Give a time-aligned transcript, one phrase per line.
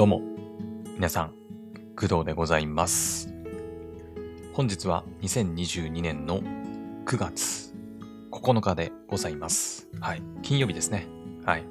[0.00, 0.22] どうも、
[0.94, 1.34] 皆さん、
[1.94, 3.28] 工藤でございます。
[4.54, 6.40] 本日は2022年の
[7.04, 7.74] 9月
[8.32, 9.90] 9日でございます。
[10.00, 10.22] はい。
[10.40, 11.06] 金曜日ですね。
[11.44, 11.66] はい。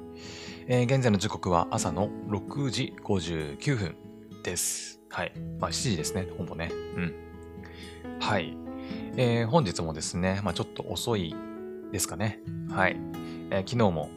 [0.68, 3.96] えー現在の時刻は朝の6時59分
[4.44, 5.00] です。
[5.08, 5.32] はい。
[5.58, 6.70] まあ7時ですね、ほぼね。
[6.94, 7.14] うん。
[8.20, 8.56] はい。
[9.16, 11.34] えー本日もですね、まあちょっと遅い
[11.90, 12.38] ですかね。
[12.70, 12.96] はい。
[13.50, 14.08] えー昨日も、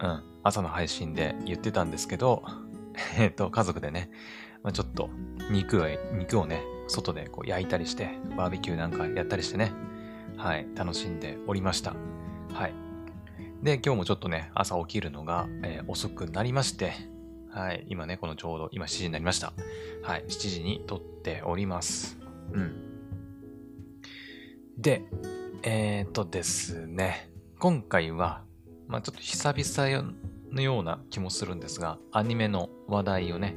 [0.00, 2.42] うん、朝の配信で言ってたんですけど、
[3.18, 4.10] えっと、家族でね、
[4.62, 5.10] まあ、ちょっと
[5.50, 9.72] 肉を、肉をね、外でこう焼いたりして、バーベキューなんかやったりしてね、
[10.36, 11.94] はい、楽しんでおりました。
[12.52, 12.74] はい。
[13.62, 16.92] で、今日もちょっとね、朝起きるのが、えー遅くなりまして、
[17.50, 19.52] はい、今ね、このちょうど、今7時になりました。
[20.02, 22.18] はい、7時に撮っております。
[22.52, 22.74] うん。
[24.76, 25.04] で、
[25.62, 28.42] えー、っとですね、今回は、
[28.86, 30.14] まあちょっと久々
[30.54, 33.54] のような気もするんですが、アニメの話題をね、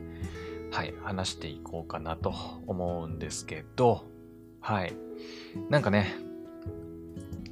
[0.71, 2.33] はい、話していこうかなと
[2.65, 4.05] 思うんですけど、
[4.59, 4.93] はい。
[5.69, 6.15] なんかね、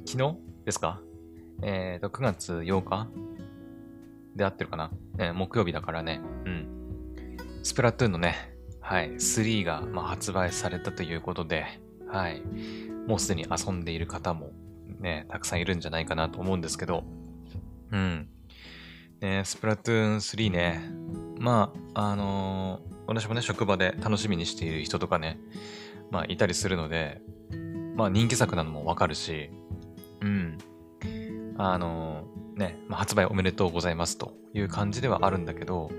[0.04, 1.00] 昨日ですか？
[1.62, 3.08] えっ、と、9月8日
[4.34, 6.68] で合ってるかな、えー木曜日だからね、うん。
[7.62, 11.64] スプラトゥーンのね、はい、3が、まあ、発売されたということで、
[12.06, 12.42] はい。
[13.06, 14.52] もうすでに遊んでいる方も
[15.00, 17.04] ね、たくさんいるんじゃないかなと思うんですけど、
[17.90, 18.28] うん。
[19.20, 20.90] ね、スプラトゥーン3ね、
[21.38, 25.38] まあ、あのー私もね、職場で楽しみにしている人とかね、
[26.10, 27.22] まあ、いたりするので、
[27.94, 29.50] まあ、人気作なのもわかるし、
[30.20, 30.58] うん。
[31.56, 35.90] あのーね、まあ、発売おめでとうございますという感じではあるんだけど、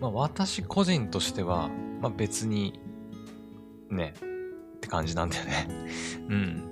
[0.00, 1.68] まあ、私個人としては、
[2.00, 2.80] まあ、別に、
[3.90, 4.14] ね、
[4.76, 5.68] って感じなんだよね。
[6.28, 6.62] うん。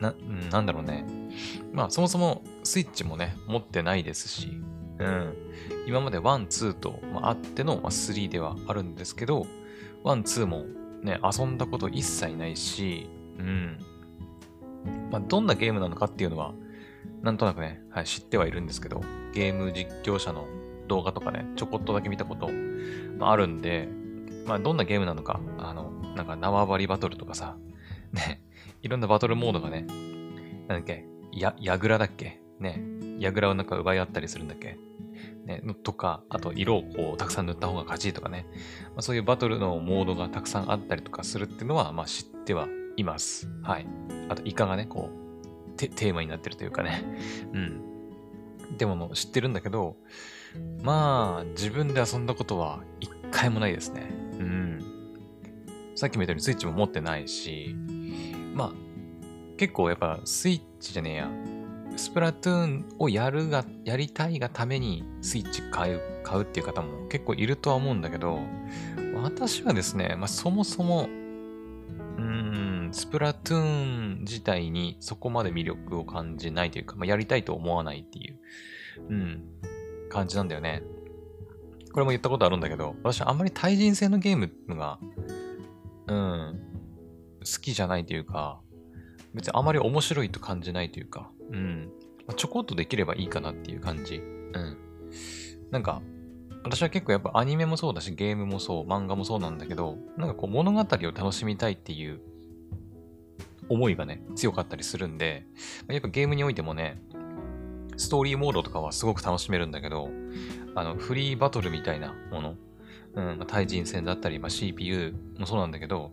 [0.00, 0.14] な、
[0.50, 1.04] なんだろうね。
[1.72, 4.60] まあ、そもそもスイッチもね、持ってないですし、
[5.00, 5.34] うん。
[5.86, 9.46] 今まで1、2と、まあ、あっての、まあ、3ではあるんですけど、
[10.04, 10.64] 1、2も
[11.02, 13.08] ね、遊んだこと一切ないし、
[13.38, 13.78] うん。
[15.10, 16.54] まあ、どんなゲームなのかっていうのは、
[17.22, 19.00] なんとなくね、はい、知ってはいるんですけど、
[19.32, 20.46] ゲーム実況者の
[20.88, 22.48] 動画とかね、ちょこっとだけ見たこと、
[23.18, 23.88] まあ、るんで、
[24.46, 27.56] まあ、どんなゲームなのか、あの、なんか縄張りバトルとかさ、
[28.12, 28.42] ね、
[28.82, 29.82] いろんなバトルモードがね、
[30.68, 32.82] なんだっけ、や、やぐらだっけね、
[33.20, 34.78] やぐらをなんか奪い合ったりするんだっけ？
[35.46, 38.46] ね、とか、あと色をこうたくさん塗った方が勝ちとかね、
[38.88, 43.48] まあ、そういうバトルのモードがたくさんあったりとかするっていうのは、まあ知ってはいます。
[43.62, 43.86] はい。
[44.28, 47.04] あと、イカがね、こう、テテーマになってるというかね、
[47.52, 47.80] うん。
[48.74, 49.96] っても知ってるんだけど、
[50.82, 54.08] まあ、自分で遊んだことは一回もないですね。
[54.38, 54.78] うん。
[55.96, 57.74] さっきも言ったようにスイッチも持ってないし、
[58.54, 58.72] まあ、
[59.56, 61.30] 結構やっぱスイッチじゃねえや。
[61.96, 68.40] スプラトゥーンをやるが、やりたいがためにスイッチ買う、買うっていう方も結構いるとは思うんだけど、
[69.22, 71.08] 私はですね、まあそもそも、
[72.16, 78.38] うーん、スプラトゥーン自体にそこまで魅力を感じないというか、まあ、やりたいと思わないっていう、
[79.08, 79.44] うん、
[80.08, 80.82] 感じなんだよね。
[81.92, 84.98] これも言ったことあるんだけど、私はあんまり対人戦のゲームが、
[86.06, 86.60] うん、
[87.40, 88.60] 好きじゃないというか、
[89.34, 91.90] 別にあまり面白いと感じないというか、うん。
[92.26, 94.16] まあちょこっとできればいいかなっていう感じ。
[94.16, 94.76] うん。
[95.70, 96.02] なんか、
[96.62, 102.20] 私は結構やっぱアニメもそうだし、ゲームもそう、漫画もそうなんだけど、なんかこう物語を楽しみたいっていう
[103.68, 105.46] 思いがね、強かったりするんで、
[105.88, 107.00] やっぱゲームにおいてもね、
[107.96, 110.10] ストーリーモードとかはすごく楽しめるんだけど、
[110.74, 112.54] あの、フリーバトルみたいなもの、
[113.14, 116.12] うん、まあ対人戦だったり、まあ、CPU もそうなんだけど、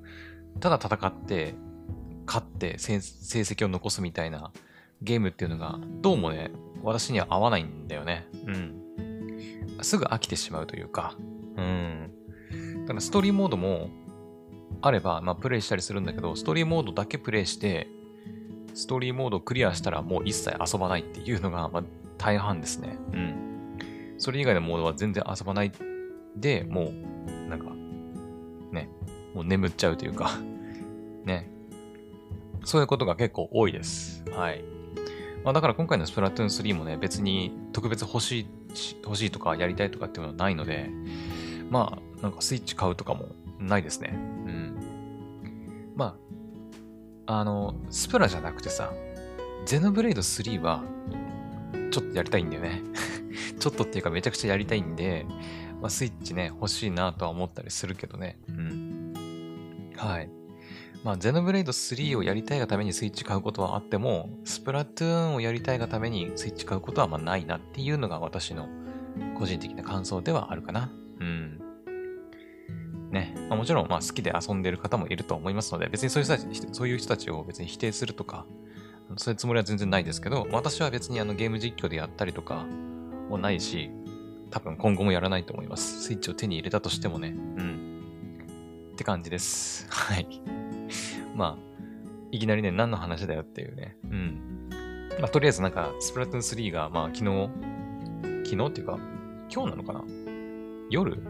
[0.60, 1.56] ただ戦って、
[2.26, 4.52] 勝って成績を残すみたいな
[5.02, 6.52] ゲームっていうのが、どうもね、
[6.84, 8.28] 私には合わないんだよね。
[8.46, 8.82] うん。
[9.82, 11.16] すぐ飽きてしまうというか、
[11.58, 12.12] うん。
[12.82, 13.90] だからストーリーモードも
[14.82, 17.88] あれば、まあ、プレイしたりするんだけど、ストーリーモードだけプレイして、
[18.74, 21.84] ストーリーモードをクリアしたらもう一切遊ばないっていうのが、まあ、
[22.18, 22.98] 大半ですね。
[23.14, 23.76] うん。
[24.18, 25.72] それ以外のモードは全然遊ばない
[26.36, 27.66] で、もう、なんか、
[28.72, 28.90] ね、
[29.34, 30.32] もう眠っちゃうというか、
[31.26, 31.52] ね。
[32.64, 34.24] そういうことが結構多いです。
[34.32, 34.64] はい。
[35.44, 38.48] まあ、だから今回のスプラトゥーン3もね、別に特別欲しい、
[39.04, 40.90] 欲しいとかやりたいとかっていうのはないので、
[41.70, 43.30] まあ、なんかスイッチ買うとかも
[43.60, 44.12] ないですね。
[44.14, 45.94] うん。
[45.96, 46.18] ま
[47.26, 48.92] あ、あの、スプラじゃなくてさ、
[49.66, 50.84] ゼノブレイド3は、
[51.92, 52.82] ちょっとやりたいんだよね。
[53.60, 55.26] ちょっとっていうかめちゃくちゃやりたいんで、
[55.82, 58.38] まあ、スイッチね、欲しいなとは思ったりするけどね。
[58.50, 59.14] うん。
[59.96, 60.30] はい。
[61.04, 68.68] まあ、ゼノブレイド3をやりたいがためにスイッチ買うことはあっても、スプラトゥーンをやりたいがためにスイッチ買うことはまあないなっていうのが私の
[69.38, 70.92] 個人的な感想ではあるかな。
[71.20, 71.62] うん。
[73.12, 73.34] ね。
[73.50, 78.46] まあ、もちろん、まあ好きで遊んでる方もいると思いますので、別にそういう人たち、そういう人たちを別に否定するとか、
[79.16, 82.66] そういうつもりは全然ないですけど、私は別にあのゲーム実況でやったりとか
[83.30, 83.90] もないし、
[84.50, 86.04] 多分今後もやらないと思います。
[86.04, 87.30] スイッチを手に入れたとしてもね。
[87.30, 88.92] うん。
[88.94, 89.88] って感じです。
[89.90, 90.57] はい。
[91.38, 91.58] まあ、
[92.32, 93.96] いきなりね、何の話だよっていうね。
[94.04, 94.70] うん。
[95.20, 97.50] まあ、とりあえずなんか、スプラトゥーン3が、まあ、昨日、
[98.44, 99.00] 昨日っていうか、
[99.54, 100.04] 今日なのかな？
[100.90, 101.24] 夜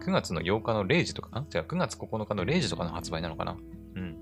[0.00, 3.56] ?9 月の8日の0時とか、あ違う、9月9日の0時とかの発売なのかな？
[3.94, 4.16] うん。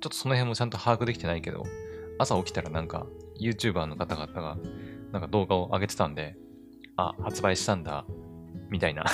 [0.00, 1.64] ちょっとその辺もちゃんと把握できてないけど、
[2.18, 3.06] 朝起きたらなんか、
[3.40, 4.58] YouTuber の方々が、
[5.10, 6.36] なんか動画を上げてたんで、
[6.96, 8.04] あ、発売したんだ、
[8.70, 9.04] みたいな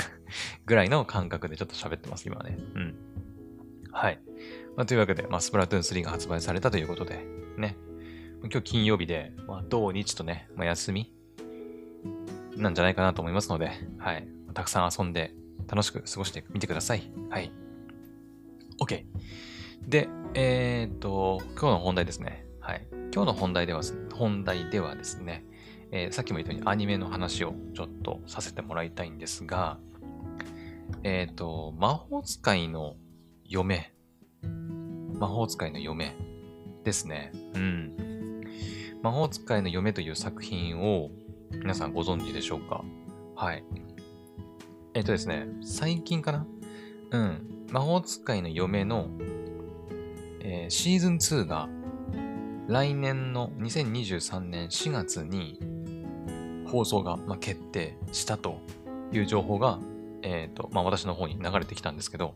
[0.67, 2.59] ぐらいの感覚でちょっと喋ってます、今はね。
[2.75, 2.95] うん。
[3.93, 4.21] はい。
[4.77, 7.27] まあ、というわけで、まあ、スプラトゥーン3が発売されたということで、
[7.57, 7.77] ね。
[8.43, 11.13] 今日金曜日で、まあ、土日とね、まあ、休み
[12.57, 14.29] なんじゃないかなと思いますので、はい。
[14.55, 15.35] たくさん遊んで
[15.69, 17.11] 楽しく過ごしてみてください。
[17.31, 17.53] はい。
[18.81, 19.05] OK。
[19.87, 22.47] で、えー、っと、今日の本題ですね。
[22.61, 22.87] はい。
[23.13, 23.83] 今日の本題では、
[24.15, 25.45] 本題ではですね、
[25.91, 29.79] えー、さっきも言ったようにアニメの話をちょっとさせてもらいたいんですが、
[31.03, 32.97] えっ、ー、と、魔法使いの
[33.49, 33.93] 嫁。
[35.19, 36.15] 魔法使いの嫁
[36.85, 37.33] ですね。
[37.55, 38.45] うん。
[39.03, 41.09] 魔法使いの嫁という作品を
[41.53, 42.85] 皆さんご存知でしょうか？
[43.35, 43.65] はい。
[44.93, 46.47] えっ、とですね、最近かな？
[47.11, 47.67] うん。
[47.71, 49.09] 魔法使いの嫁の、
[50.41, 51.71] えー、シーズン2が
[52.69, 55.59] 来年の2023年4月に
[56.67, 58.61] 放送が、まあ、決定したと
[59.11, 59.79] いう情報が、
[60.21, 62.35] えっ、ー、と、まあ、私の方に流れてきたんですけど、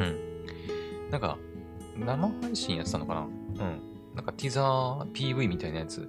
[0.00, 1.10] うん。
[1.10, 1.38] なんか、
[1.96, 3.20] 生配信やってたのかな？
[3.20, 3.30] うん。
[4.14, 6.08] なんかティザー PV みたいなやつ、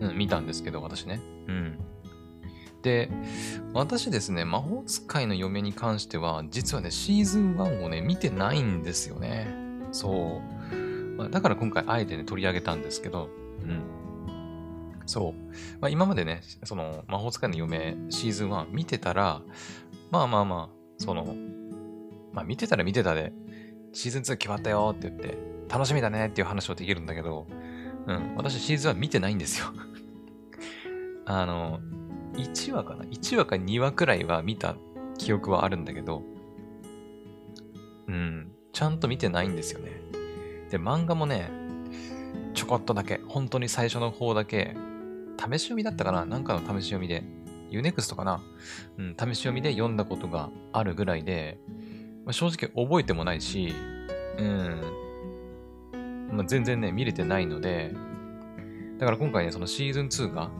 [0.00, 1.20] うん、見たんですけど、私ね。
[1.48, 1.78] うん。
[2.82, 3.10] で、
[3.72, 9.48] 私ですね、魔法使いの嫁に関しては、実はね、シーズン1をね、見てないんですよね。
[9.90, 10.40] そ
[10.72, 10.76] う。
[11.16, 13.28] まあ、だから今回あえてね、取り上げたんですけど、
[13.62, 13.82] うん。
[15.06, 15.32] そう。
[15.80, 19.42] まあ、今までね、その、魔法使いの嫁シーズン1見てたら、
[20.10, 21.34] まあまあまあ、その、
[22.36, 23.32] まあ見てたら見てたで、
[23.92, 25.38] シーズン2決まったよって言って、
[25.68, 27.46] 楽しみだねっていう話をできるんだけど、
[28.06, 29.66] うん、私シーズン1見てないんですよ
[31.24, 31.80] あの、
[32.34, 34.76] 1話かな ?1 話か2話くらいは見た
[35.18, 36.22] 記憶はあるんだけど、
[38.06, 39.92] うん、ちゃんと見てないんですよね。
[40.70, 41.50] で、漫画もね、
[42.52, 44.76] ちょこっとだけ、本当に最初の方だけ
[45.38, 46.26] 試し読みだったかな？
[46.26, 47.24] なんかの試し読みで、
[47.70, 48.42] Unext かな？
[48.98, 51.58] うん、試し読みで読んだことがあるぐらいで、
[52.26, 53.72] まあ、正直覚えてもないし、
[54.36, 54.80] うん、
[56.32, 57.94] まあ、全然ね、見れてないので、
[58.98, 60.50] だから今回ね、そのシーズン2が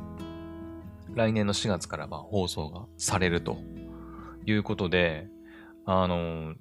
[1.14, 3.58] 来年の4月からま放送がされると
[4.44, 5.26] いうことで、
[5.84, 6.54] あの、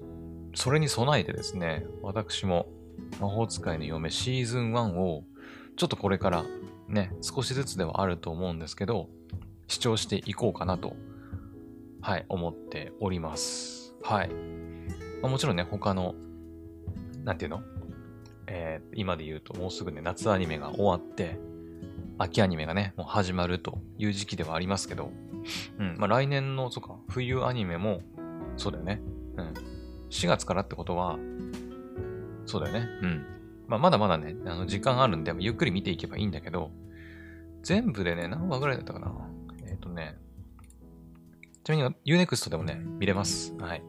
[0.55, 2.67] それに備えてですね、私も
[3.21, 5.23] 魔法使いの嫁シーズン1を
[5.75, 6.45] ちょっとこれから
[6.87, 9.09] ね、少しずつではあると思うんですけど、
[9.67, 10.95] 視聴していこうかなと、
[12.01, 13.93] はい、思っております。
[14.01, 14.64] はい。
[15.25, 16.13] まあ、もちろんね、他の、
[17.23, 17.63] なんていうの？
[18.45, 21.39] えー、今で言うともうすぐね、夏アニメが終わって、
[22.19, 25.09] 秋アニメがね、もう始まるという時期ではありますけど、
[25.79, 28.01] うん、まあ来年の、そっか、冬アニメも、
[28.55, 29.01] そうだよね。
[29.37, 29.53] うん。
[30.11, 31.17] 4月からってことは、
[32.45, 32.87] そうだよね。
[33.01, 33.25] うん。
[33.67, 36.69] まあ、まだまだね、あの時間あるんで、ゆっくり見ていけばいいんだけど、
[37.63, 39.11] 全部でね、何話ぐらいだったかな？
[39.65, 40.19] えっ、ー、とね、
[41.63, 43.55] ちなみに Unext でもね、見れます。
[43.57, 43.81] はい。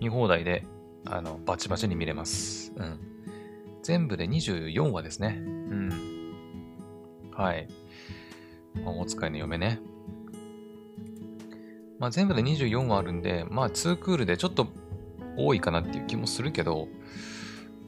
[0.00, 0.66] 見放題で、
[1.04, 2.72] あの、バチバチに見れます。
[2.76, 2.98] うん。
[3.82, 5.38] 全部で24話ですね。
[5.38, 5.90] うん。
[7.32, 7.68] はい。
[8.84, 9.80] 魔法使いの嫁ね。
[11.98, 14.68] まあ、全部で24話あるんで、まあ、2クールでちょっと
[15.36, 16.88] 多いかなっていう気もするけど、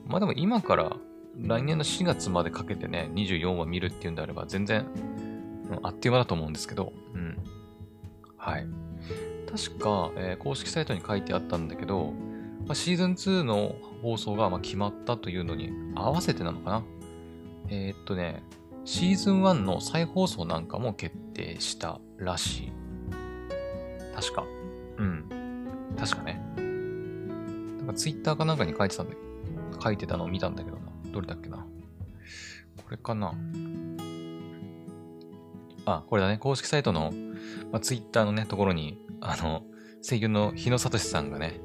[0.07, 0.97] まあでも今から
[1.39, 4.87] 来年の4月までかけてね、24話見るっていうんであれば、全然、
[5.71, 7.39] うん、あっという間だと思うんですけど、うん。
[8.37, 8.67] はい。
[9.55, 12.13] 確か、えー、公式サイトに書いてあったんだけど、
[12.67, 16.85] まあ、シーズン2の放送がま決まったというのに合わせてなのかな
[17.69, 18.43] えー、っとね、
[18.85, 22.73] シーズン1の再放送なんかも決定したらしい。
[24.15, 24.45] 確か。
[24.99, 25.25] うん。
[25.99, 26.41] 確かね。
[27.79, 29.15] なんかツイッターかなんかに書いてたんだ
[29.83, 30.83] 書いてたのを見たんだけどな。
[31.13, 31.59] どれだっけな。
[31.59, 33.35] これかな。
[35.85, 36.39] あ、これだね。
[36.39, 37.13] 公式サイトの、
[37.71, 39.63] まあ、ツイッターのね、ところに、あの、
[40.03, 41.61] 声優の日野聡さんがね、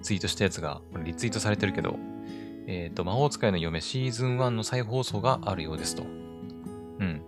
[0.00, 1.98] ツイートしたやつが、これリツイートされてるけど、
[2.66, 6.04] えっ、ー、と、魔法使いの嫁シーズン1の再放送があるようですと。
[6.04, 7.22] うん。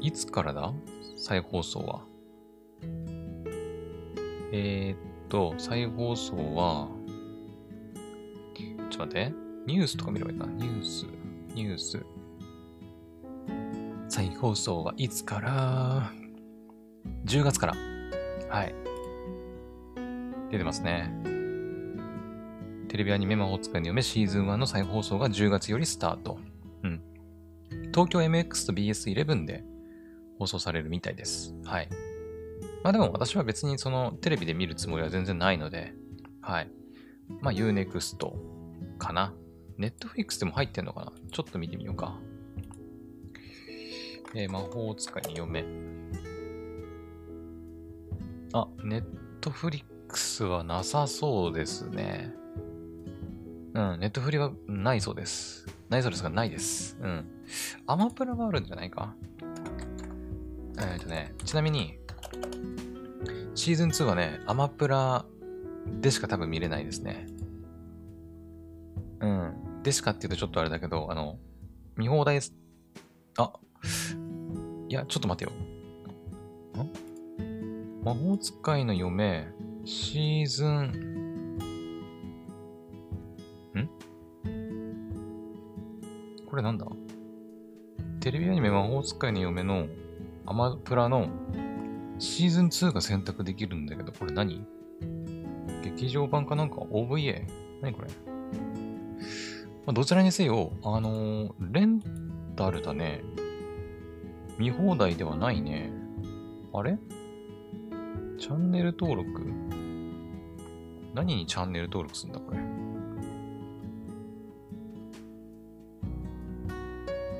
[0.00, 0.72] いつからだ？
[1.16, 2.04] 再放送は。
[4.52, 6.88] えー、っと、再放送は、
[8.54, 9.32] ちょっと待って。
[9.66, 10.52] ニュースとか見ればいいかな？
[10.52, 11.06] ニュース、
[11.54, 12.04] ニュース。
[14.08, 16.19] 再放送はいつから？
[17.24, 17.74] ?10 月から。
[18.48, 18.74] はい。
[20.50, 21.12] 出てますね。
[22.88, 26.38] テレビアニメ魔法使いの嫁シーズン1の再放送が10月よりスタート。
[26.82, 27.00] うん。
[27.92, 29.62] 東京 MX と BS11 で
[30.38, 31.54] 放送されるみたいです。
[31.64, 31.88] はい。
[32.82, 35.92] まあでも私は別にそのテレビで見るつもりは全然ないので、
[36.40, 36.70] はい。
[37.40, 38.16] まあ Unext
[38.98, 39.34] かな。
[39.78, 42.18] Netflix でも入ってんのかなちょっと見てみようか。
[44.34, 45.64] えー、魔法使いの嫁。
[48.52, 52.34] あ、Netflix はなさそうですね。
[53.74, 55.66] うん、ネットフリはないそうです。
[55.88, 56.98] ないそうですが、ないです。
[57.00, 57.24] うん。
[57.86, 59.14] アマプラはあるんじゃないか？
[60.78, 61.98] えっ、ー、とね、ちなみに、
[63.54, 65.24] シーズン2はね、アマプラ
[66.00, 67.28] でしか多分見れないですね。
[69.20, 69.82] うん。
[69.84, 71.38] でしかって言うとちょっとあれだけど、あの、
[71.96, 72.40] 見放題、
[73.38, 73.52] あ、
[74.88, 75.52] いや、ちょっと待てよ。
[76.82, 77.09] ん
[78.02, 79.46] 魔法使いの嫁、
[79.84, 81.58] シーズン
[83.74, 83.90] ん？
[86.46, 86.86] これなんだ？
[88.20, 89.86] テレビアニメ魔法使いの嫁の
[90.46, 91.28] アマプラの
[92.18, 94.64] シーズン2が選択できるんだけど、これ何？
[95.84, 97.44] 劇場版かなんか ?OVA?
[97.82, 98.08] 何これ、
[99.84, 102.00] まあ、どちらにせよ、あのー、レン
[102.56, 103.22] タルだね。
[104.58, 105.92] 見放題ではないね。
[106.72, 106.98] あれ？
[108.52, 109.52] ャンネル登録？
[111.14, 112.58] 何にチャンネル登録するんだこれ？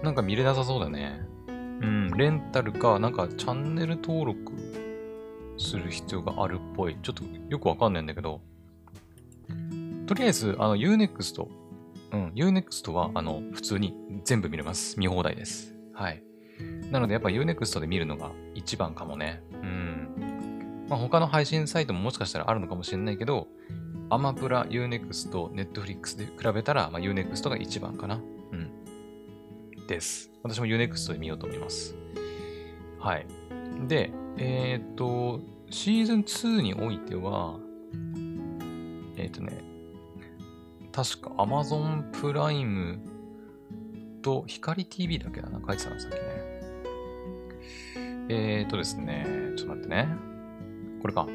[0.02, 1.20] なんか見れなさそうだね。
[1.48, 1.52] う
[1.86, 4.52] ん、レンタルか、なんかチャンネル登録
[5.58, 6.96] する必要があるっぽい。
[7.02, 8.40] ちょっとよくわかんないんだけど、
[10.06, 11.46] とりあえず、あの、Unext、
[12.12, 14.98] うん、Unext は、あの、普通に全部見れます。
[14.98, 15.74] 見放題です。
[15.92, 16.22] はい。
[16.90, 19.42] なので、やっぱ Unext で見るのが一番かもね。
[19.52, 19.69] うん。
[20.90, 23.46] まあ、他の配信サイトももしかしたらあるのかもしれないけど、
[24.10, 28.16] アマプラ、Unext、Netflix で比べたら、まあ、Unext が一番かな。
[28.16, 30.32] うんです。
[30.42, 31.94] 私も Unext で見ようと思います。
[32.98, 33.26] はい。
[33.86, 37.60] で、えっ、と、シーズン2においては、
[39.16, 39.62] えっ、とね、
[40.90, 42.98] 確か Amazon プライム
[44.22, 46.20] と光 TV だけだな、書いてたのさっきね。
[48.28, 49.24] えっ、とですね、
[49.56, 50.29] ちょっと待ってね。
[51.00, 51.26] これか。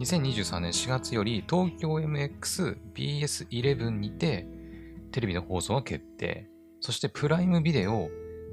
[0.00, 4.46] 2023年4月より東京 MX BS11 にて
[5.12, 6.48] テレビの放送が決定。
[6.80, 8.10] そしてプライムビデオ、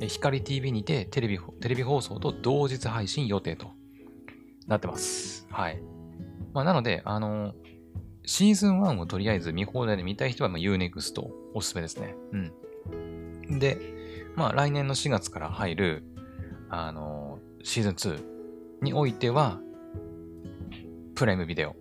[0.07, 3.71] 光 TV にてテレビテレビ放送と同日配信予定と
[4.67, 5.47] なってます。
[5.49, 5.81] はい。
[6.53, 7.53] まあ、なので、あの、
[8.25, 11.21] シーズン1をとりあえず見放題で見たい人は、Unext
[11.53, 12.15] おすすめですね。
[12.31, 13.59] うん。
[13.59, 13.79] で、
[14.35, 16.03] まあ、来年の4月から入る、
[16.69, 18.23] あの、シーズン2
[18.83, 19.59] においては、
[21.19, 21.75] プライムビデオ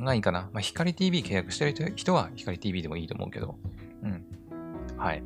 [0.00, 0.50] がいいかな？
[0.52, 3.56] まあ、光 TV 契約してる人は光 TV でもいいと思うけど、
[4.02, 4.26] うん。
[4.96, 5.22] はい。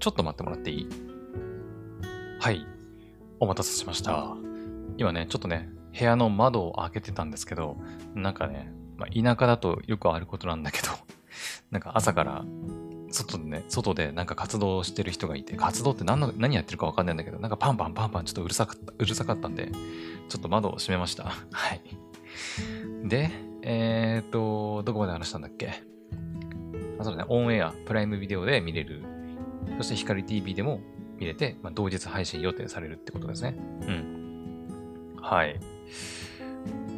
[0.00, 0.88] ちょっと待ってもらっていい？
[2.40, 2.66] はい。
[3.38, 4.34] お待たせしました。
[4.96, 7.76] 今ね、ちょっとね、部屋の窓を開けてたんですけど、
[8.16, 10.88] なんかね、まあ、田舎だとよくあることなんだけど、
[11.70, 12.44] なんか朝から
[13.14, 19.70] 外でね、外でなんか活動してる人がいて、活動って何の何やってるかわかんないんだけど、なんかパンパンパンパンちょっとうるさかった、うるさかったんで、
[20.28, 21.24] ちょっと窓を閉めました。
[21.52, 21.80] はい。
[23.04, 23.30] で、
[23.62, 25.68] えー、っと、どこまで話したんだっけ？
[26.98, 29.02] あ、そうだね、オンエア、プライムビデオで見れる
[29.78, 30.80] そして光 TV でも
[31.18, 33.56] 見れて、まあ、同日配信予定されるってことですね。
[33.82, 35.16] うん。
[35.20, 35.58] はい。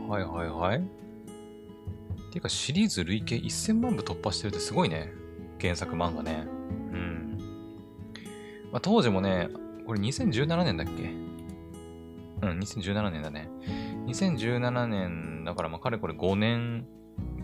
[0.09, 0.83] はいはいはい。
[2.31, 5.13] ていうかシリーズ累計1000万部突破してるってすごいね。
[5.67, 6.47] 原作漫画ね。
[6.47, 7.39] うん。
[8.73, 9.49] まあ、当時もね、
[9.87, 11.11] これ2017年だっけ？
[12.43, 13.49] うん、2017年だね。
[14.07, 16.87] 2017年だからまあかれこれ5年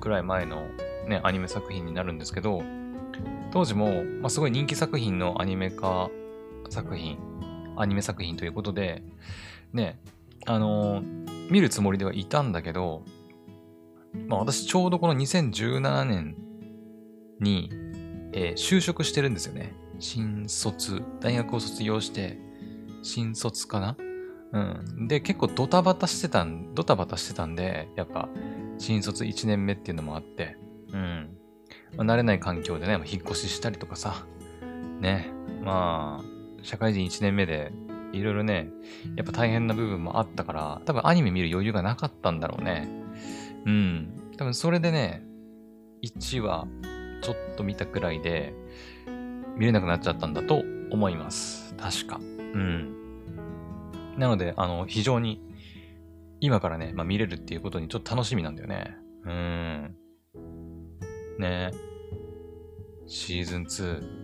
[0.00, 0.69] くらい前の
[1.09, 2.62] ね、アニメ作品になるんですけど、
[3.50, 6.11] 当時も、まあ、すごい人気作品のアニメ化
[6.71, 7.19] 作品、
[7.76, 9.02] アニメ作品ということで、
[9.73, 10.00] ね、
[10.47, 13.02] あのー、見るつもりではいたんだけど、
[14.29, 16.37] まあ私ちょうどこの2017年
[17.41, 17.71] に、
[18.33, 19.75] えー、就職してるんですよね。
[19.99, 22.39] 新卒、大学を卒業して、
[23.03, 23.97] 新卒かな？
[24.53, 24.59] う
[25.03, 25.09] ん。
[25.09, 28.29] で、結構ドタバタしてたん、ドタバタしてたんで、やっぱ、
[28.79, 30.57] 新卒1年目っていうのもあって、
[30.93, 31.37] うん。
[31.97, 34.27] まあ、慣れない環境でね、引っ越ししたりとかさ、
[35.01, 35.31] ね、
[35.62, 37.73] まあ、社会人1年目で、
[38.12, 38.69] いろいろね、
[39.17, 42.89] やっぱ大変な部分もあったから、多分アニメ見る余裕がなかったんだろうね。
[43.65, 44.12] うん。
[44.37, 45.25] 多分それでね、
[46.05, 46.67] 1話
[47.23, 48.52] ちょっと見たくらいで
[49.57, 51.75] 見れなくなっちゃったんだと思います。
[51.76, 52.19] 確か。
[52.19, 52.95] うん。
[54.19, 55.41] なので、あの、非常に
[56.41, 58.97] 今からね、まあ、見れるっていうことにちょっと楽しみなんだよね。
[59.25, 59.97] うん。
[61.38, 61.71] ね
[63.07, 64.23] シーズン2。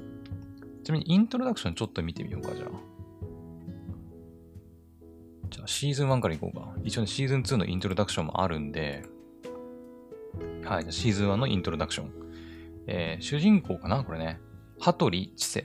[0.85, 2.69] ちなみにイントロダクションちょっと見てみようか、じゃあ。
[5.51, 6.75] じゃあシーズン1からいこうか。
[6.83, 9.05] 一応ね、シーズン2のイントロダクションもあるんで、
[10.65, 12.28] はい、じゃあシーズン1のイントロダクション。
[12.89, 14.41] えー、主人公かなこれね。
[14.81, 15.65] 羽鳥千世。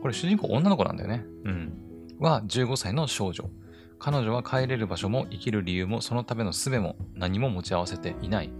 [0.00, 1.24] これ主人公女の子なんだよね。
[1.44, 1.72] うん。
[2.18, 3.50] は15歳の少女。
[3.98, 8.50] 彼女は帰れる場所も生きる理由もそのための術も何も持ち合わせていない。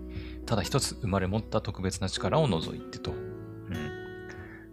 [0.47, 3.13] ただ一つ生まれ持った特別な力を除いてと。
[3.13, 4.07] うん。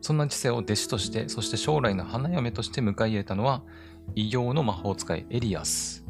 [0.01, 3.61] そんな知性を弟子として、そして将来の花嫁として迎え入れたのは、
[4.15, 6.03] 異形の魔法使いエリアス。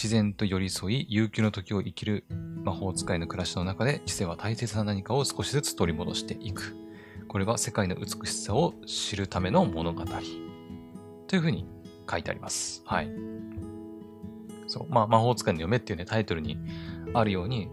[0.00, 2.22] 自然と寄り添い、悠久の時を生きる
[2.62, 6.76] 魔法使いの暮らしの中で、知性は大切な何かを少しずつ取り戻していく。
[7.26, 10.04] これは世界の美しさを知るための物語。
[11.26, 11.66] というふうに
[12.08, 12.80] 書いてあります。
[12.86, 13.10] はい。
[14.68, 14.86] そう。
[14.88, 16.58] まあ、魔法使いの嫁っていうね、タイトルに
[17.12, 17.68] あるように、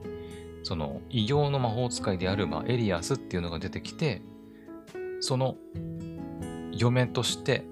[0.63, 4.23] その、異形の魔法使いである、まあ、エリアスっていうのが出てきて、
[5.19, 5.57] その、
[6.71, 7.65] 嫁として、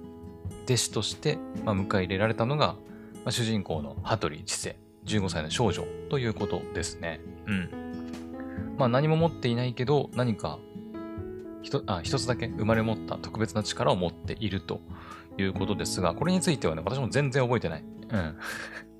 [0.66, 2.76] 弟子として、まあ、迎え入れられたのが、
[3.24, 4.76] まあ、主人公の羽鳥千世、
[5.06, 7.20] 15歳の少女ということですね。
[7.46, 8.74] うん。
[8.78, 10.58] まあ、何も持っていないけど、何か、
[11.62, 14.80] ひとあ一つだけ生まれ持った特別な力を持っていると
[15.38, 17.84] いうことですが、これについてはね、私も全然覚えてない。
[18.10, 18.36] うん。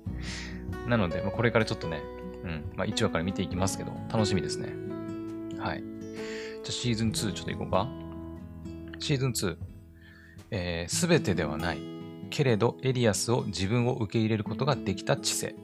[0.89, 2.01] なので、まあ、これからちょっとね、
[2.43, 4.69] うん、まあ、1話から見ていきますけど、楽しみですね。
[5.59, 5.81] はい。
[5.81, 7.87] じゃあ、シーズン2ちょっといこうか。
[8.97, 9.57] シーズン2。
[10.51, 11.94] えー、すべてではない。
[12.29, 15.55] けれど、エリアスを自分を受け入れることができた知性。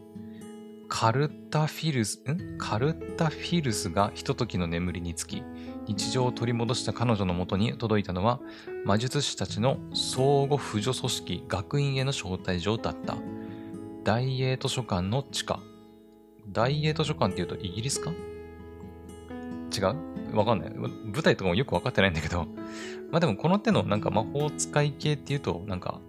[0.88, 2.58] カルタフィルス、ん？
[2.58, 5.42] カルタフィルスがひとときの眠りにつき、
[5.88, 8.42] 日常を取り戻した彼女のもとに届いたのは、
[8.86, 13.16] 魔術師たちの相互扶助組織学院への招待状だった。
[14.04, 15.60] 大英図書館の地下。
[16.50, 18.12] 大英図書館っていうとイギリスか？
[19.74, 20.36] 違う？
[20.36, 20.74] わかんない。
[20.74, 22.48] 舞台とかもよくわかってないんだけど。
[23.12, 26.02] まあでもこの手のなんか魔法使い系っていうと、なんか、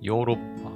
[0.00, 0.70] ヨーロッパ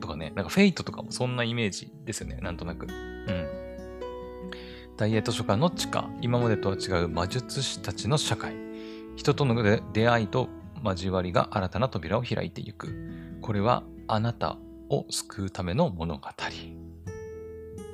[0.00, 2.38] とかね、なんかフェイトとかもそんなイメージですよね。
[2.42, 2.86] なんとなく。
[2.86, 3.48] うん。
[4.96, 6.08] 大英図書館の地下。
[6.20, 8.54] 今までとは違う魔術師たちの社会。
[9.16, 9.54] 人との
[9.92, 10.48] 出会いと
[10.84, 12.88] 交わりが新たな扉を開いていく。
[13.40, 16.28] これはあなたを救うための物語。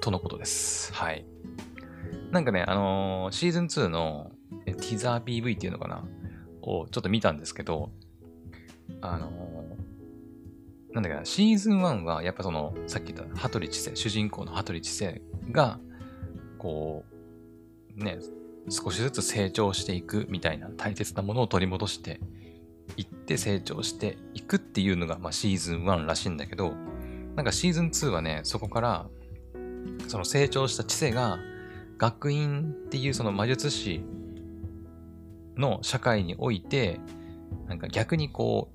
[0.00, 0.92] とのことです。
[0.92, 1.24] はい。
[2.30, 4.32] なんかね、あのーシーズン2の
[4.66, 6.04] ティザー PV っていうのかな？
[6.62, 7.90] をちょっと見たんですけど、
[9.00, 9.63] あのー
[10.94, 15.80] なんだっけな、シーズン1はやっぱその、さっき言った羽鳥知世、主人公の羽鳥知世が、
[16.56, 17.04] こ
[17.98, 18.18] う、ね、
[18.70, 22.20] 少しずつ成長していくみたいな大切なものを取り戻して
[22.96, 26.72] いって成長していくっていうのが、まあ、シーズン1らしいんだけど、
[27.34, 29.06] なんかシーズン2はね、そこから、
[30.06, 31.38] その成長した知性が、
[31.98, 34.04] 学院っていうその魔術師
[35.56, 37.00] の社会において、
[37.66, 38.73] なんか逆にこう、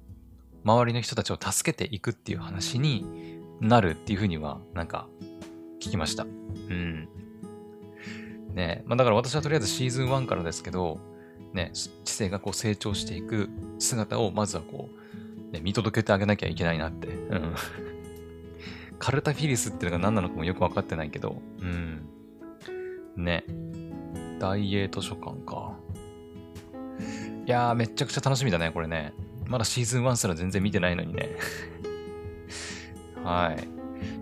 [0.70, 5.08] 周りの人たちを助けていくっていう話になるっていうふうには、なんか、
[5.80, 6.24] 聞きました。
[6.24, 6.28] う
[6.74, 7.10] ん。
[8.54, 11.00] ねまあだから私はとりあえずシーズン1からですけど、
[11.54, 17.08] ね、知性がこう成長していく姿をまずはこう、ね、見届けてあげなきゃいけないなって。
[17.08, 17.56] うん。
[19.00, 22.06] カルタフィリスっていうのが何なのかもよくわかってないけど、うん。
[23.16, 23.46] ね。
[24.40, 25.74] 大英図書館か。
[27.46, 29.14] いやー、めちゃくちゃ楽しみだね、これね。
[29.50, 31.30] まだシーズン1すら全然見てないのにね。
[33.24, 33.68] はい。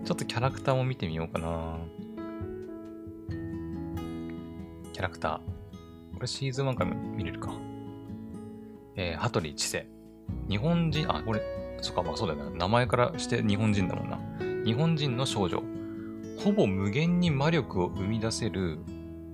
[0.06, 1.76] ちょっとキャラクターも見てみようかな。
[4.94, 6.14] キャラクター。
[6.14, 7.52] これシーズン1から見れるか。
[8.96, 9.86] えー、羽鳥千世。
[10.48, 11.42] 日本人、あ、これ、
[11.82, 12.56] そっか、まあそうだよな。
[12.56, 14.18] 名前からして日本人だもんな。
[14.64, 15.62] 日本人の少女。
[16.42, 18.78] ほぼ無限に魔力を生み出せる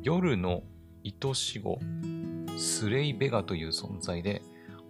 [0.03, 0.65] 夜の
[1.05, 1.79] 愛し子、
[2.59, 4.43] スレイ・ベガという存在で、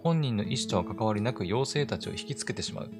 [0.04, 2.90] 本人の意思とは関わりなく妖精たちを引きつけてしまう。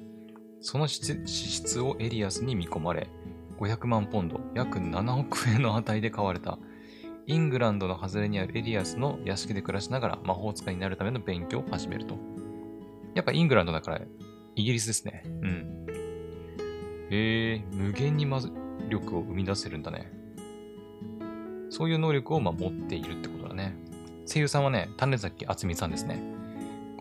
[0.59, 3.07] その資質をエリアスに見込まれ、
[3.59, 6.57] 500万ポンド、約7億円の値で買われた。
[7.27, 12.17] イングランドの外れにあるエリアスの屋敷で暮らしながら魔法使いになるための勉強を始めると。
[13.13, 14.01] やっぱイングランドだから
[14.55, 15.21] イギリスですね。
[15.25, 15.85] うん。
[17.11, 18.41] へえ、無限に魔
[18.89, 20.11] 力を生み出せるんだね。
[21.69, 23.77] そういう能力をま持っているってことだね。
[24.25, 26.34] 声優さんはね、種崎敦美さんですね。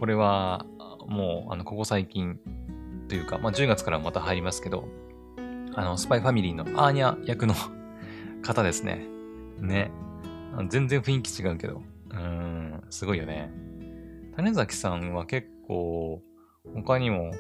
[0.05, 0.67] これは、
[1.07, 2.39] もう、あの、ここ最近
[3.09, 4.87] というか、まあ、10月からまた入りますけど、
[5.75, 7.55] あの、スパイファミリーのアーニャ役の
[8.45, 9.07] 方ですね。
[9.61, 9.91] ね。
[10.69, 11.81] 全然雰囲気違うけど。
[12.11, 13.51] うん、すごいよね。
[14.37, 16.21] 種崎さんは結構、
[16.75, 17.31] 他にも、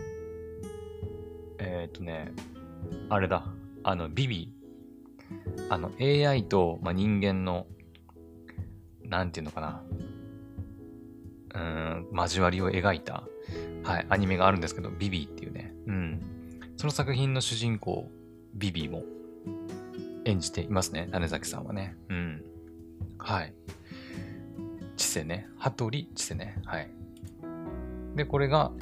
[1.58, 2.32] えっ、ー、とね、
[3.10, 3.44] あれだ。
[3.82, 4.54] あの、ビビ。
[5.68, 7.66] あの、AI と、まあ、人間の、
[9.02, 9.82] なんていうのかな。
[11.54, 13.28] うん、交わりを描いた、
[13.84, 15.72] はい、アニメがあるんですけど、 Vivy っていうね。
[15.86, 16.20] うん。
[16.76, 18.10] その作品の主人公、
[18.54, 19.04] Vivy も
[20.24, 21.08] 演じていますね。
[21.12, 21.96] 種崎さんはね。
[22.08, 22.44] うん。
[23.18, 23.54] はい。
[24.96, 25.48] 知世ね。
[25.58, 26.60] 羽鳥知世ね。
[26.64, 26.90] はい。
[28.16, 28.72] で、これが、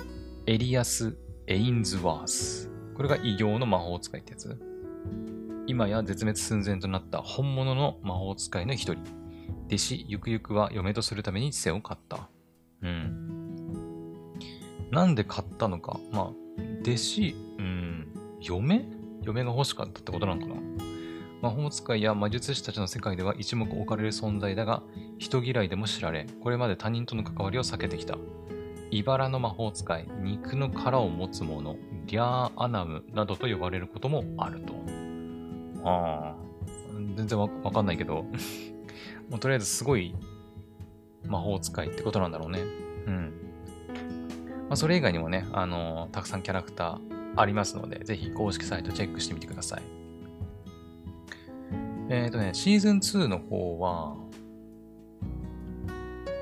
[0.47, 2.71] エリアス・エインズワース。
[2.95, 4.59] これが異形の魔法使いってやつ。
[5.67, 9.03] 今や絶滅寸前となった本物の魔法使いの一人。
[9.67, 12.29] 弟子、ゆくゆくは嫁とするために知世を買った。
[12.83, 13.23] うん。
[14.91, 15.99] なんで買ったのか。
[16.13, 16.33] まあ、
[16.83, 18.09] 弟子、うん、
[18.41, 18.85] 嫁？
[19.23, 20.55] 嫁が欲しかったってことなのかな
[21.43, 24.83] 魔法使いや魔術師たちの世界では一目置かれる存在だが、
[25.19, 28.17] 人嫌いでも知られ、これまで他人との関わりを避けてきた。
[28.93, 34.75] 茨の魔法使い、肉の殻を持つ者、リャーアナムなどと呼ばれることもあると。
[35.85, 36.37] ああ、
[37.17, 38.25] 全然わかんないけど
[39.29, 40.15] もうとりあえずすごい
[41.27, 42.61] 魔法使いってことなんだろうね。
[43.07, 43.33] うん。
[44.69, 47.01] まあ、それ以外にもね、あの、たくさんキャラクター
[47.37, 49.83] ありますので、ぜひ公式サイトチェックしてみてください。
[52.09, 54.17] えっ、ー、とね、シーズン2の方は、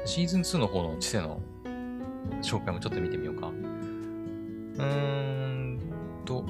[0.05, 1.41] シーズン2の方の知性の
[2.43, 3.49] 紹介もちょっと見てみようか。
[3.49, 5.81] うーん
[6.25, 6.45] と、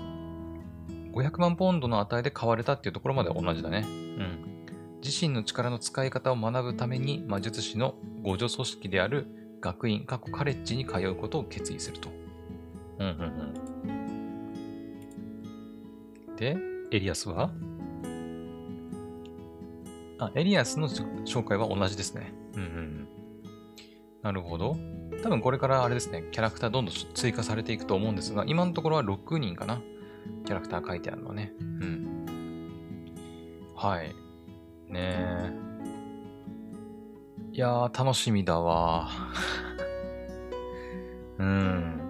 [1.12, 3.85] 500万ポンドの値で買われたっていうところまで同じだね。
[3.87, 4.51] うん。
[5.03, 9.26] 自身の力の使い方を学ぶために魔術師の互助組織である
[9.61, 12.09] 学院、過去カレッジに通うことを決意すると。
[12.98, 13.14] うんうん
[16.28, 16.37] うん。
[16.37, 16.56] で、
[16.90, 17.50] エリアスは？
[20.18, 22.33] あ、エリアスの紹介は同じですね。
[22.54, 23.09] うんうん。
[24.22, 24.76] なるほど。
[25.22, 29.80] 多分これからあれですね、キャラクターどんどん追加されていくと思うんですが、今のところは6人かな。
[30.44, 31.52] キャラクター書いてあるのね。
[31.61, 32.26] うん。
[33.74, 34.14] はい。
[34.88, 35.69] ねえ。
[37.53, 39.09] いやー、楽しみだわ。
[41.39, 42.01] うん。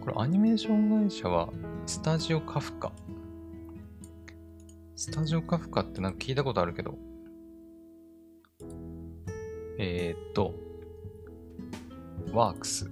[0.00, 1.52] これアニメーション会社は、
[1.84, 2.92] スタジオカフカ？
[4.96, 6.96] スタジオカフカってなんか聞いたことあるけど。
[9.78, 10.54] えー、っと、
[12.32, 12.90] ワークス。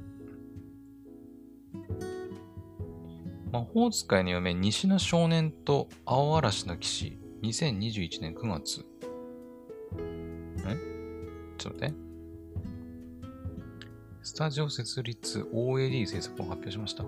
[3.50, 7.18] 魔法使いの嫁、西の少年と青嵐の騎士。
[7.42, 8.87] 2021年9月。
[11.58, 12.08] えちょっと待って。
[14.22, 17.02] スタジオ設立 OAD 制作を発表しました。
[17.02, 17.06] あ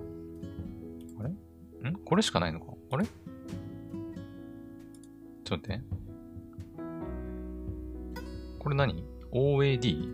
[1.23, 1.91] れ？
[1.91, 1.95] ん？
[2.05, 2.73] これしかないのか？
[2.91, 3.05] あれ？
[3.05, 5.85] ちょっと待って。
[8.59, 10.09] これ何 ?OAD?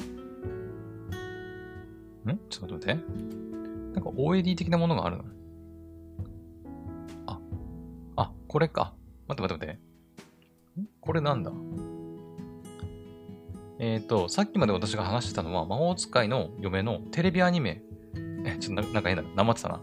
[2.27, 2.39] ん？
[2.51, 2.95] ちょっと待って。
[2.95, 5.25] なんか OAD 的なものがあるの？
[7.27, 7.41] あ、
[8.17, 8.95] あ、これか。
[9.29, 9.81] 待って待って待って。
[11.01, 11.53] これなんだ？
[13.87, 17.83] えっ、ー、と、さっきまで私が話してたのは、魔法使いの嫁のテレビアニメ。
[18.45, 19.81] え、ちょっとなんか変な、なまってたな。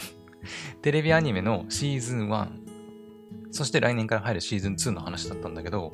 [0.80, 2.48] テレビアニメのシーズン1。
[3.50, 5.92] そして来年から入るシーズン2の話だったんだけど、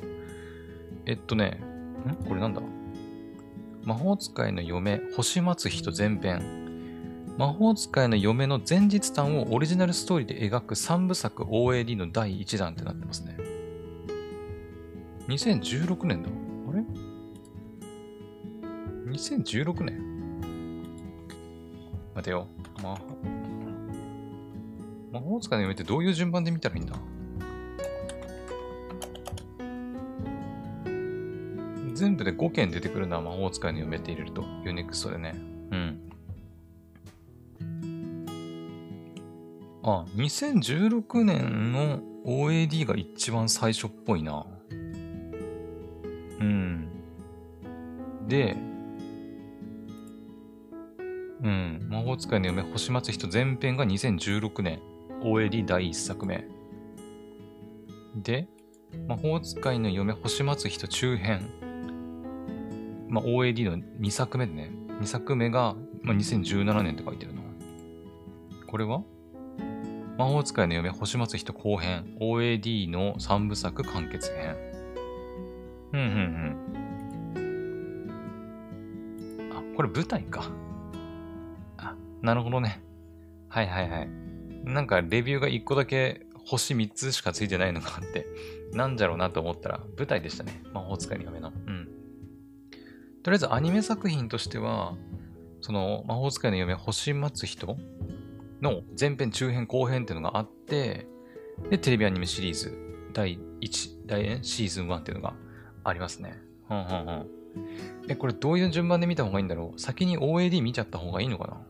[1.05, 1.61] えっとね、
[2.07, 2.15] ん？
[2.25, 2.61] これなんだ？
[3.83, 7.35] 魔法使いの嫁、星松人前編。
[7.37, 13.37] 魔法使いの嫁の前日譚をオリジナルストーリーで描く3部作 OAD の第1弾ってなってますね。
[15.27, 16.44] 2016年だ。
[19.15, 20.15] ?2016 年？
[22.13, 22.47] 待てよ。
[22.83, 22.97] ま、
[25.11, 26.95] 魔法使いの嫁ってどういう順番で見たらいいんだ？
[31.93, 34.43] 全部で5件出てくるな、魔法使いの嫁って入れると。
[34.65, 35.33] ユネクストでね。
[35.71, 36.01] うん。
[39.81, 44.45] あ、2016年の OAD が一番最初っぽいな。
[46.39, 46.89] うん。
[48.27, 48.57] で、
[51.43, 51.87] うん。
[51.89, 54.79] 魔法使いの嫁、星松人前編が2016年。
[55.21, 56.47] OAD 第1作目。
[58.15, 58.47] で、
[59.07, 61.49] 魔法使いの嫁、星松人中編。
[63.09, 64.71] まあ、OAD の2作目でね。
[65.01, 67.41] 2作目が、まあ、2017年って書いてるな。
[68.67, 69.03] これは？
[70.17, 72.15] 魔法使いの嫁、星松人後編。
[72.21, 74.55] OAD の3部作完結編。
[75.93, 76.07] うんうん
[77.37, 77.39] う
[79.49, 79.51] ん。
[79.51, 80.49] あ、これ舞台か。
[82.25, 82.81] なるほどね。
[83.49, 84.09] はいはいはい。
[84.65, 88.25] なんかレビューが一個だけ星3つしかついてないのがあって、
[88.73, 90.63] なんじゃろうなと思ったら、舞台でしたね。
[90.73, 91.53] 魔法使いの嫁の。
[91.67, 91.87] うん。
[93.23, 94.95] とりあえずアニメ作品としては、
[95.61, 97.77] その魔法使いの嫁星待つ人
[98.61, 101.07] の前編、中編、後編っていうのがあって、
[101.69, 102.77] で、テレビアニメシリーズ
[103.13, 105.35] 第1、第シーズン1っていうのが
[105.83, 106.39] ありますね。
[106.67, 107.27] はんはんはん。
[108.09, 109.79] え、これどういう順番で見た方がいいんだろう？
[109.79, 111.61] 先に OAD 見ちゃった方がいいのかな？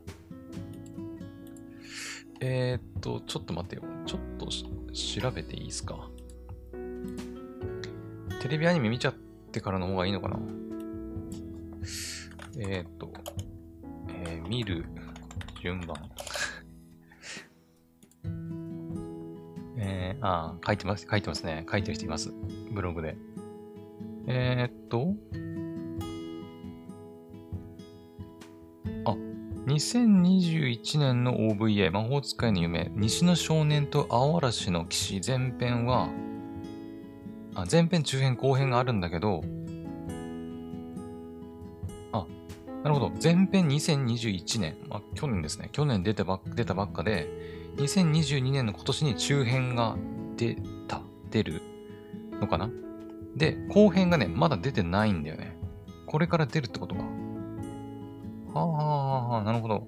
[2.42, 3.82] えー、っと、ちょっと待ってよ。
[4.06, 6.10] ちょっと調べていいですか？
[8.42, 9.14] テレビアニメ見ちゃっ
[9.52, 10.40] てからの方がいいのかな？
[12.58, 13.12] えー、っと、
[14.10, 14.86] えー、見る
[15.62, 15.96] 順番。
[19.78, 21.66] えー、ああ書いてます、書いてますね。
[21.70, 22.32] 書いてる人います。
[22.72, 23.18] ブログで。
[24.28, 25.14] えー、っと、
[29.66, 36.10] 2021年の OVA、魔法使いの夢、西の少年と青嵐の騎士前編は、
[37.56, 39.42] あ、前編、中編、後編があるんだけど、
[42.12, 42.28] あ、
[42.84, 43.12] なるほど。
[43.22, 45.70] 前編2021年、まあ、去年ですね。
[45.72, 47.28] 去年出てば出たばっかで、
[47.78, 49.98] 2022年の今年に中編が
[50.38, 51.02] 出た、
[51.32, 51.64] 出る
[52.40, 52.70] のかな？
[53.36, 55.58] で、後編がね、まだ出てないんだよね。
[56.06, 57.02] これから出るってことか。
[58.54, 58.85] はあ
[59.28, 59.88] はあ、なるほど。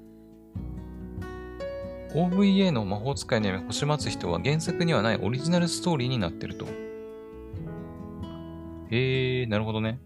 [2.14, 6.66] OVA の魔法使いの夢星待つ人は原作にはないオリジナルストーリーになってると。
[8.90, 10.00] へえ、なるほどね。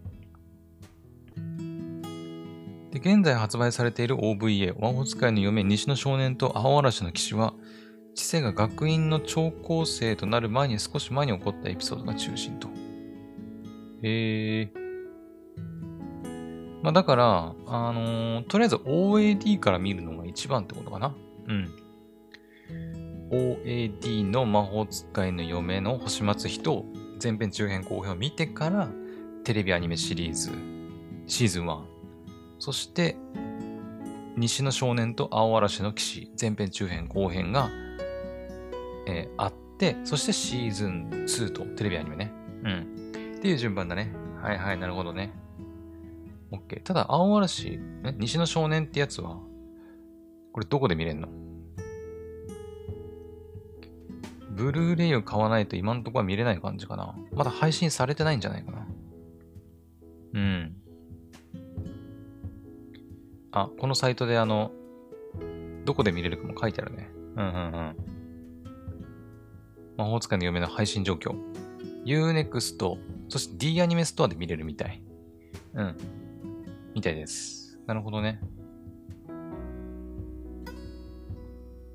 [2.90, 7.54] で、現在発売されている OVA、魔法使いの嫁、西の少年と青嵐の騎士は、
[8.14, 12.68] 知性が学院の超高生となる前に少し前に起こったエピソードが中心と。
[14.02, 14.81] へえ。
[16.82, 21.14] まあだから、あのー、とりあえず OAD から見るのが一番ってことかな。
[21.46, 21.70] うん。
[23.30, 26.84] OAD の魔法使いの嫁の星松人、
[27.22, 28.88] 前編中編後編を見てから、
[29.44, 30.50] テレビアニメシリーズ、
[31.26, 31.82] シーズン1。
[32.58, 33.16] そして、
[34.36, 37.70] 西の少年と青嵐の騎士、前編中編後編が、
[39.06, 42.32] えー、あって、そしてシーズン2とテレビアニメね。
[42.64, 43.36] うん。
[43.36, 44.12] っていう順番だね。
[44.40, 45.32] はいはい、なるほどね。
[46.52, 46.82] OK。
[46.82, 49.40] ただ、青嵐、ね、西の少年ってやつは、
[50.52, 51.28] これどこで見れんの？
[54.50, 57.16] ブルーレイを買わないと今んとこは見れない感じかな。
[57.32, 58.86] まだ配信されてないんじゃないかな。
[60.34, 60.76] うん。
[63.50, 64.70] あ、このサイトであの、
[65.86, 67.08] どこで見れるかも書いてあるね。
[67.36, 67.96] うんうんうん。
[69.96, 71.34] 魔法使いの嫁の配信状況。
[72.04, 75.02] Unext、そして D アニメストアで見れるみたい。
[75.74, 75.96] うん。
[76.94, 77.78] みたいです。
[77.86, 78.40] なるほどね。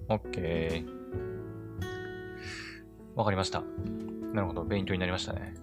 [0.09, 0.85] OK。
[3.15, 3.63] わかりました。
[4.33, 4.63] なるほど。
[4.63, 5.55] 勉強になりましたね。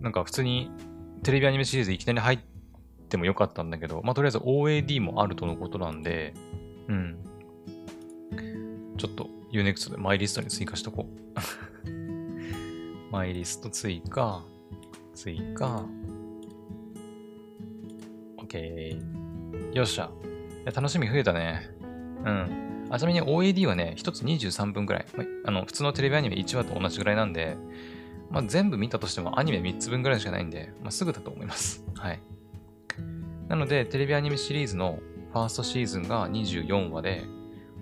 [0.00, 0.70] なんか普通に
[1.22, 2.38] テレビアニメシリーズいきなり入っ
[3.08, 6.34] てもよかったんだけど、まあとりあえず OAD もあるとのことなんで、
[6.88, 7.16] うん。
[8.96, 11.90] ちょっと Unext でマイリストに追加しとこう。
[13.10, 14.44] マイリスト追加、
[15.14, 15.86] 追加。
[18.48, 19.74] OK。
[19.74, 20.10] よっしゃ。
[20.74, 21.70] 楽しみ増えたね。
[22.24, 22.86] うん。
[22.90, 25.06] あちなみに OAD はね、1つ23分くらい。
[25.14, 27.56] まあの、普通のテレビアニメ1話と同じぐらいなんで、
[28.30, 31.84] まあ、全部見たとしてもアニメ3つ分ぐらいしかないんで、まあ、すぐだと思います。
[31.94, 32.20] はい。
[33.48, 34.98] なので、テレビアニメシリーズの
[35.32, 37.24] ファーストシーズンが24話で、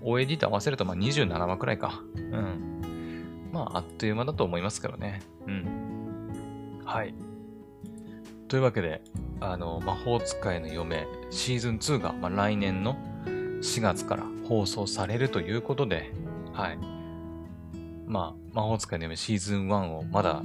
[0.03, 2.01] OAD と合わせるとまあ27話くらいか。
[2.15, 3.49] うん。
[3.51, 5.21] まあ、あっという間だと思いますからね。
[5.47, 6.81] うん。
[6.85, 7.13] はい。
[8.47, 9.01] というわけで、
[9.39, 12.97] あの、魔法使いの嫁シーズン2が、まあ、来年の
[13.61, 16.11] 4月から放送されるということで、
[16.53, 16.77] はい。
[18.07, 20.43] まあ、魔法使いの嫁シーズン1をまだ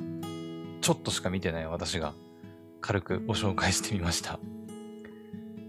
[0.80, 2.12] ちょっとしか見てない私が
[2.80, 4.38] 軽くご紹介してみました。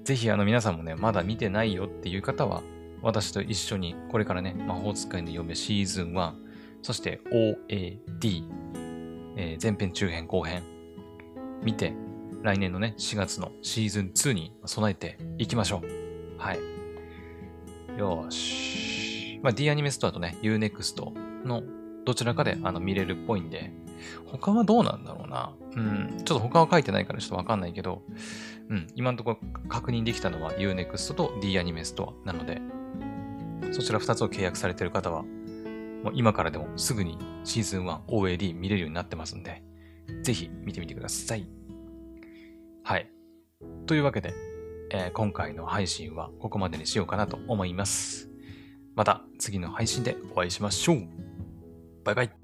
[0.03, 2.61] ぜひあの皆さんもね、まだ見てないよっていう方は、
[3.01, 6.33] 私と一緒にこれからね、魔法使いの嫁シーズン1
[6.81, 8.43] そして OAD、
[9.37, 10.63] えー、前編中編後編
[11.63, 11.93] 見て、
[12.43, 16.37] 来年のね、4月のシーズン2に備えていきましょう。
[16.37, 16.59] はい。
[17.97, 19.39] よーし。
[19.41, 21.01] まあ、D アニメストアとね、Unext
[21.45, 21.63] の
[22.03, 23.71] どちらかであの見れるっぽいんで、
[24.25, 25.55] 他はどうなんだろうな。
[25.73, 28.03] うん、ちょっと他は書いてないからちょっとわかんないけど、
[28.69, 29.37] うん、今のところ
[29.69, 32.61] 確認できたのは Unext と D アニメストアなので、
[33.71, 39.63] そちら2つを契約されてる方は、もう今からでもすぐにシーズン 1OAD 見れるようになってますんで、
[40.23, 41.62] ぜひ見てみてください。
[42.83, 43.09] はい。
[43.87, 44.33] というわけで、
[44.91, 48.29] えー、今回の配信はここまでにしようかなと思います。
[48.95, 51.07] また次の配信でお会いしましょう。
[52.03, 52.42] バイバイ。